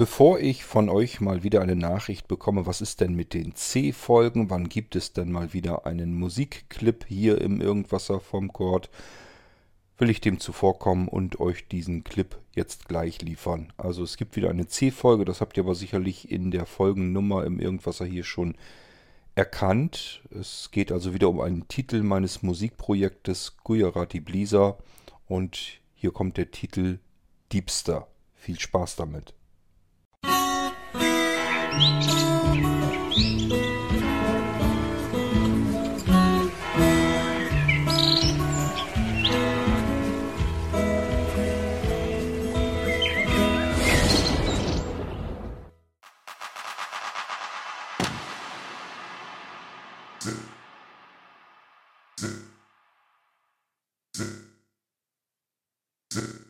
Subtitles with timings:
[0.00, 4.48] Bevor ich von euch mal wieder eine Nachricht bekomme, was ist denn mit den C-Folgen,
[4.48, 8.88] wann gibt es denn mal wieder einen Musikclip hier im Irgendwasser vom Chord,
[9.98, 13.74] will ich dem zuvorkommen und euch diesen Clip jetzt gleich liefern.
[13.76, 17.60] Also es gibt wieder eine C-Folge, das habt ihr aber sicherlich in der Folgennummer im
[17.60, 18.56] Irgendwasser hier schon
[19.34, 20.22] erkannt.
[20.30, 24.78] Es geht also wieder um einen Titel meines Musikprojektes Gujarati Bliza
[25.26, 27.00] und hier kommt der Titel
[27.52, 28.06] Diebster.
[28.34, 29.34] Viel Spaß damit.
[31.70, 31.82] Zip.
[56.12, 56.49] Zip.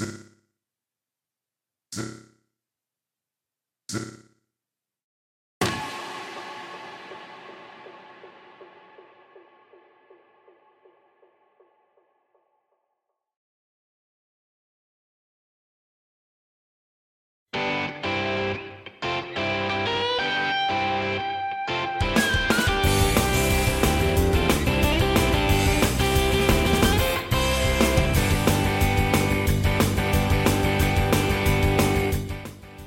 [0.00, 0.06] ず
[1.90, 2.29] ず